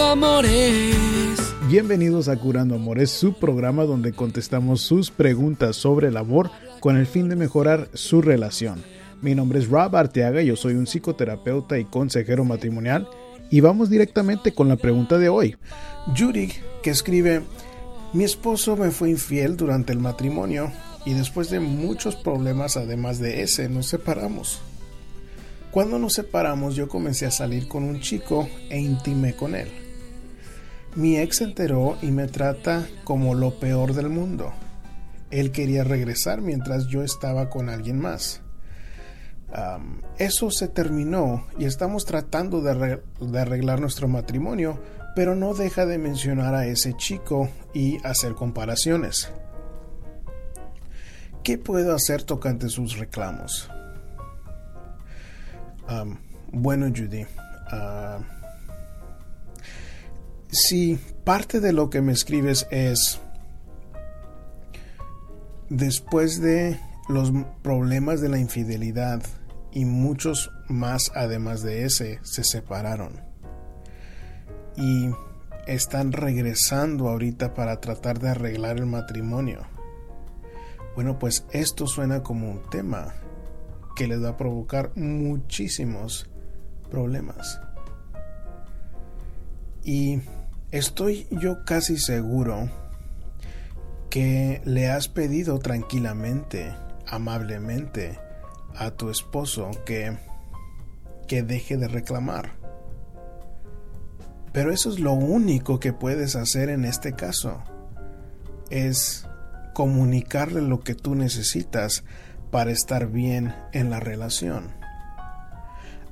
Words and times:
Amores. 0.00 0.96
Bienvenidos 1.68 2.28
a 2.28 2.36
Curando 2.36 2.76
Amores, 2.76 3.10
su 3.10 3.34
programa 3.34 3.84
donde 3.84 4.12
contestamos 4.12 4.80
sus 4.80 5.10
preguntas 5.10 5.76
sobre 5.76 6.08
el 6.08 6.16
amor 6.16 6.50
con 6.80 6.96
el 6.96 7.06
fin 7.06 7.28
de 7.28 7.36
mejorar 7.36 7.88
su 7.92 8.22
relación. 8.22 8.82
Mi 9.20 9.34
nombre 9.34 9.58
es 9.58 9.68
Rob 9.68 9.94
Arteaga, 9.94 10.42
yo 10.42 10.56
soy 10.56 10.74
un 10.74 10.86
psicoterapeuta 10.86 11.78
y 11.78 11.84
consejero 11.84 12.44
matrimonial 12.44 13.08
y 13.50 13.60
vamos 13.60 13.90
directamente 13.90 14.52
con 14.52 14.68
la 14.68 14.76
pregunta 14.76 15.18
de 15.18 15.28
hoy. 15.28 15.56
Judy, 16.16 16.52
que 16.82 16.90
escribe, 16.90 17.42
mi 18.12 18.24
esposo 18.24 18.76
me 18.76 18.90
fue 18.90 19.10
infiel 19.10 19.56
durante 19.56 19.92
el 19.92 19.98
matrimonio 19.98 20.72
y 21.04 21.14
después 21.14 21.50
de 21.50 21.60
muchos 21.60 22.16
problemas 22.16 22.76
además 22.76 23.18
de 23.18 23.42
ese 23.42 23.68
nos 23.68 23.86
separamos. 23.86 24.60
Cuando 25.70 25.98
nos 25.98 26.14
separamos 26.14 26.76
yo 26.76 26.88
comencé 26.88 27.26
a 27.26 27.30
salir 27.30 27.68
con 27.68 27.84
un 27.84 28.00
chico 28.00 28.48
e 28.70 28.78
intimé 28.78 29.34
con 29.34 29.54
él. 29.54 29.81
Mi 30.94 31.16
ex 31.16 31.38
se 31.38 31.44
enteró 31.44 31.96
y 32.02 32.10
me 32.10 32.26
trata 32.28 32.86
como 33.04 33.34
lo 33.34 33.58
peor 33.58 33.94
del 33.94 34.10
mundo. 34.10 34.52
Él 35.30 35.50
quería 35.50 35.84
regresar 35.84 36.42
mientras 36.42 36.86
yo 36.88 37.02
estaba 37.02 37.48
con 37.48 37.70
alguien 37.70 37.98
más. 37.98 38.42
eso 40.18 40.50
se 40.50 40.68
terminó 40.68 41.46
y 41.58 41.64
estamos 41.64 42.04
tratando 42.04 42.60
de, 42.60 43.00
arreglar 43.38 43.80
nuestro 43.80 44.06
matrimonio, 44.06 44.78
pero 45.16 45.34
no 45.34 45.54
deja 45.54 45.86
de 45.86 45.96
mencionar 45.96 46.54
a 46.54 46.66
ese 46.66 46.94
chico 46.94 47.48
y 47.72 47.98
hacer 48.06 48.34
comparaciones. 48.34 49.32
¿Qué 51.42 51.56
puedo 51.56 51.94
hacer 51.94 52.22
tocante 52.22 52.68
sus 52.68 52.98
reclamos? 52.98 53.70
bueno, 56.50 56.86
Judy, 56.94 57.26
ah, 57.70 58.18
si 60.52 60.98
parte 61.24 61.60
de 61.60 61.72
lo 61.72 61.88
que 61.88 62.02
me 62.02 62.12
escribes 62.12 62.66
es 62.70 63.18
después 65.70 66.42
de 66.42 66.78
los 67.08 67.32
problemas 67.62 68.20
de 68.20 68.28
la 68.28 68.38
infidelidad 68.38 69.22
y 69.72 69.86
muchos 69.86 70.50
más 70.68 71.10
además 71.14 71.62
de 71.62 71.86
ese 71.86 72.20
se 72.22 72.44
separaron 72.44 73.22
y 74.76 75.10
están 75.66 76.12
regresando 76.12 77.08
ahorita 77.08 77.54
para 77.54 77.80
tratar 77.80 78.18
de 78.18 78.28
arreglar 78.28 78.76
el 78.76 78.86
matrimonio. 78.86 79.62
Bueno, 80.94 81.18
pues 81.18 81.46
esto 81.52 81.86
suena 81.86 82.22
como 82.22 82.50
un 82.50 82.68
tema 82.68 83.14
que 83.96 84.06
les 84.06 84.22
va 84.22 84.30
a 84.30 84.36
provocar 84.36 84.92
muchísimos 84.96 86.28
problemas. 86.90 87.60
Y 89.84 90.20
estoy 90.72 91.26
yo 91.30 91.64
casi 91.64 91.98
seguro 91.98 92.70
que 94.10 94.60
le 94.64 94.90
has 94.90 95.08
pedido 95.08 95.58
tranquilamente, 95.58 96.74
amablemente 97.06 98.18
a 98.74 98.90
tu 98.90 99.10
esposo 99.10 99.70
que, 99.84 100.16
que 101.28 101.42
deje 101.42 101.76
de 101.76 101.88
reclamar. 101.88 102.52
Pero 104.52 104.72
eso 104.72 104.90
es 104.90 104.98
lo 104.98 105.12
único 105.12 105.78
que 105.78 105.92
puedes 105.92 106.36
hacer 106.36 106.68
en 106.68 106.84
este 106.84 107.14
caso. 107.14 107.62
Es 108.70 109.26
comunicarle 109.74 110.60
lo 110.62 110.80
que 110.80 110.94
tú 110.94 111.14
necesitas 111.14 112.04
para 112.50 112.70
estar 112.70 113.08
bien 113.08 113.54
en 113.72 113.88
la 113.88 114.00
relación. 114.00 114.74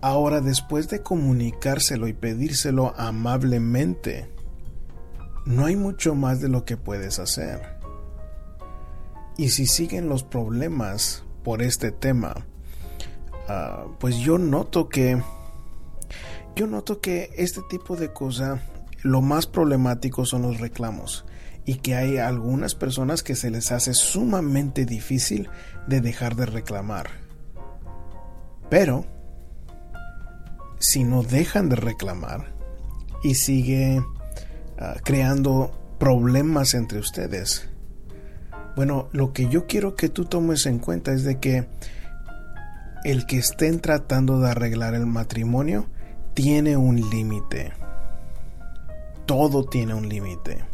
Ahora, 0.00 0.40
después 0.40 0.88
de 0.88 1.02
comunicárselo 1.02 2.06
y 2.06 2.12
pedírselo 2.12 2.94
amablemente, 2.96 4.37
no 5.46 5.66
hay 5.66 5.76
mucho 5.76 6.14
más 6.14 6.40
de 6.40 6.48
lo 6.48 6.64
que 6.64 6.76
puedes 6.76 7.18
hacer. 7.18 7.78
Y 9.36 9.50
si 9.50 9.66
siguen 9.66 10.08
los 10.08 10.24
problemas 10.24 11.24
por 11.44 11.62
este 11.62 11.92
tema, 11.92 12.46
ah, 13.48 13.86
pues 13.98 14.16
yo 14.18 14.38
noto 14.38 14.88
que 14.88 15.22
yo 16.56 16.66
noto 16.66 17.00
que 17.00 17.30
este 17.36 17.60
tipo 17.70 17.94
de 17.94 18.12
cosa 18.12 18.60
lo 19.02 19.22
más 19.22 19.46
problemático 19.46 20.26
son 20.26 20.42
los 20.42 20.58
reclamos 20.58 21.24
y 21.64 21.76
que 21.76 21.94
hay 21.94 22.18
algunas 22.18 22.74
personas 22.74 23.22
que 23.22 23.36
se 23.36 23.50
les 23.50 23.70
hace 23.70 23.94
sumamente 23.94 24.86
difícil 24.86 25.48
de 25.86 26.00
dejar 26.00 26.34
de 26.34 26.46
reclamar. 26.46 27.10
Pero, 28.70 29.04
si 30.80 31.04
no 31.04 31.22
dejan 31.22 31.68
de 31.68 31.76
reclamar 31.76 32.54
y 33.22 33.34
sigue 33.34 34.02
ah, 34.78 34.96
creando 35.04 35.96
problemas 35.98 36.74
entre 36.74 36.98
ustedes, 36.98 37.68
bueno, 38.78 39.08
lo 39.10 39.32
que 39.32 39.48
yo 39.48 39.66
quiero 39.66 39.96
que 39.96 40.08
tú 40.08 40.24
tomes 40.24 40.64
en 40.66 40.78
cuenta 40.78 41.12
es 41.12 41.24
de 41.24 41.40
que 41.40 41.66
el 43.04 43.26
que 43.26 43.38
estén 43.38 43.80
tratando 43.80 44.38
de 44.38 44.50
arreglar 44.50 44.94
el 44.94 45.06
matrimonio 45.06 45.86
tiene 46.34 46.76
un 46.76 46.96
límite. 47.10 47.72
Todo 49.26 49.64
tiene 49.64 49.94
un 49.94 50.08
límite. 50.08 50.64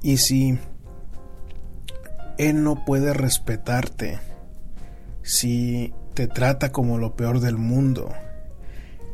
Y 0.00 0.18
si 0.18 0.58
Él 2.38 2.62
no 2.62 2.84
puede 2.84 3.12
respetarte, 3.14 4.20
si 5.22 5.92
te 6.14 6.28
trata 6.28 6.70
como 6.70 6.98
lo 6.98 7.16
peor 7.16 7.40
del 7.40 7.56
mundo, 7.56 8.12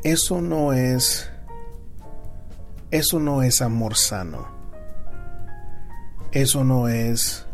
eso 0.05 0.43
no 0.43 0.75
es 0.75 1.31
eso 2.91 3.21
no 3.21 3.43
es 3.43 3.63
amor 3.63 3.97
sano. 3.97 4.49
Eso 6.33 6.65
no 6.65 6.89
es 6.89 7.47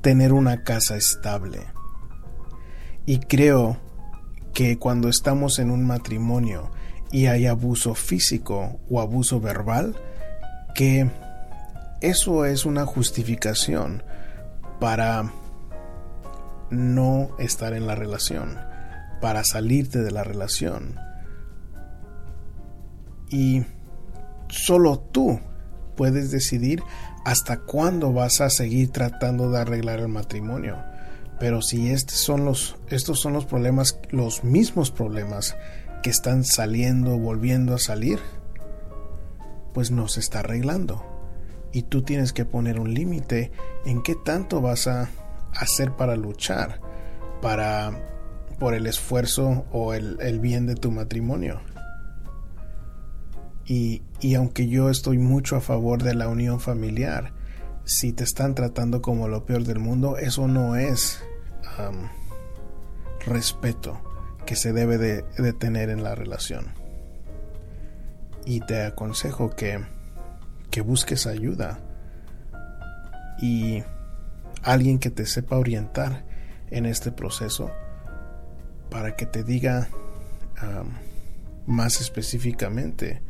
tener 0.00 0.32
una 0.32 0.62
casa 0.62 0.96
estable. 0.96 1.66
Y 3.06 3.20
creo 3.20 3.78
que 4.52 4.78
cuando 4.78 5.08
estamos 5.08 5.58
en 5.58 5.70
un 5.70 5.86
matrimonio 5.86 6.70
y 7.10 7.26
hay 7.26 7.46
abuso 7.46 7.94
físico 7.94 8.80
o 8.90 9.00
abuso 9.00 9.40
verbal, 9.40 9.96
que 10.74 11.10
eso 12.00 12.44
es 12.44 12.66
una 12.66 12.86
justificación 12.86 14.02
para 14.78 15.32
no 16.70 17.30
estar 17.38 17.72
en 17.72 17.86
la 17.86 17.94
relación, 17.94 18.58
para 19.20 19.42
salirte 19.42 20.00
de 20.00 20.10
la 20.10 20.22
relación. 20.22 20.98
Y 23.30 23.64
solo 24.48 24.98
tú 24.98 25.40
puedes 25.96 26.30
decidir 26.30 26.82
hasta 27.24 27.58
cuándo 27.58 28.12
vas 28.12 28.40
a 28.40 28.50
seguir 28.50 28.90
tratando 28.90 29.50
de 29.50 29.58
arreglar 29.58 30.00
el 30.00 30.08
matrimonio. 30.08 30.76
Pero 31.38 31.62
si 31.62 31.90
estos 31.90 32.18
son 32.18 32.44
los, 32.44 32.76
estos 32.88 33.20
son 33.20 33.32
los 33.32 33.46
problemas, 33.46 34.00
los 34.10 34.44
mismos 34.44 34.90
problemas 34.90 35.56
que 36.02 36.10
están 36.10 36.44
saliendo, 36.44 37.18
volviendo 37.18 37.74
a 37.74 37.78
salir, 37.78 38.18
pues 39.72 39.90
no 39.90 40.08
se 40.08 40.20
está 40.20 40.40
arreglando 40.40 41.04
y 41.72 41.82
tú 41.82 42.02
tienes 42.02 42.32
que 42.32 42.44
poner 42.44 42.80
un 42.80 42.94
límite 42.94 43.52
en 43.84 44.02
qué 44.02 44.14
tanto 44.14 44.60
vas 44.60 44.86
a 44.86 45.10
hacer 45.52 45.92
para 45.92 46.16
luchar 46.16 46.80
para 47.42 47.92
por 48.58 48.74
el 48.74 48.86
esfuerzo 48.86 49.66
o 49.70 49.94
el, 49.94 50.40
bien 50.40 50.66
de 50.66 50.74
tu 50.74 50.90
matrimonio 50.90 51.60
y, 53.68 54.02
aunque 54.34 54.66
yo 54.66 54.88
estoy 54.88 55.18
mucho 55.18 55.56
a 55.56 55.60
favor 55.60 56.02
de 56.02 56.14
la 56.14 56.28
unión 56.28 56.58
familiar 56.58 57.32
si 57.84 58.12
te 58.12 58.24
están 58.24 58.54
tratando 58.54 59.02
como 59.02 59.28
lo 59.28 59.44
peor 59.44 59.64
del 59.64 59.78
mundo 59.78 60.16
eso 60.16 60.48
no 60.48 60.76
es 60.76 61.22
respeto 63.26 64.00
que 64.46 64.56
se 64.56 64.72
debe 64.72 64.96
de 64.98 65.52
tener 65.52 65.90
en 65.90 66.02
la 66.02 66.14
relación. 66.14 66.66
Y 68.46 68.60
te 68.60 68.82
aconsejo 68.84 69.50
que 69.50 69.78
que 70.70 70.80
busques 70.80 71.26
ayuda 71.26 71.78
y 73.40 73.82
alguien 74.62 74.98
que 74.98 75.10
te 75.10 75.26
sepa 75.26 75.56
orientar 75.56 76.24
en 76.70 76.86
este 76.86 77.12
proceso 77.12 77.70
para 78.90 79.16
que 79.16 79.26
te 79.26 79.44
diga 79.44 79.88
más 81.66 82.00
específicamente 82.00 83.22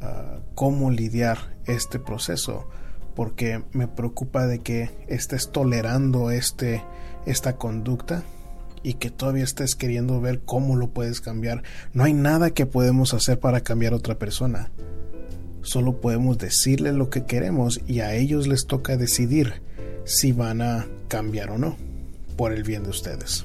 ah, 0.00 0.40
cómo 0.54 0.90
lidiar 0.90 1.56
este 1.66 1.98
proceso 1.98 2.68
porque 3.14 3.64
me 3.72 3.88
preocupa 3.88 4.46
de 4.46 4.60
que 4.60 4.90
estés 5.08 5.50
tolerando 5.50 6.30
este 6.30 6.84
esta 7.26 7.56
conducta 7.56 8.22
y 8.82 8.94
que 8.94 9.10
todavía 9.10 9.44
estés 9.44 9.74
queriendo 9.74 10.20
ver 10.20 10.40
cómo 10.44 10.76
lo 10.76 10.90
puedes 10.90 11.20
cambiar. 11.20 11.62
No 11.92 12.04
hay 12.04 12.14
nada 12.14 12.50
que 12.50 12.64
podemos 12.64 13.14
hacer 13.14 13.40
para 13.40 13.60
cambiar 13.60 13.92
a 13.92 13.96
otra 13.96 14.18
persona. 14.18 14.70
Solo 15.62 16.00
podemos 16.00 16.38
decirles 16.38 16.94
lo 16.94 17.10
que 17.10 17.24
queremos 17.24 17.80
y 17.86 18.00
a 18.00 18.14
ellos 18.14 18.46
les 18.46 18.66
toca 18.66 18.96
decidir 18.96 19.62
si 20.04 20.32
van 20.32 20.62
a 20.62 20.86
cambiar 21.08 21.50
o 21.50 21.58
no 21.58 21.76
por 22.36 22.52
el 22.52 22.62
bien 22.62 22.84
de 22.84 22.90
ustedes. 22.90 23.44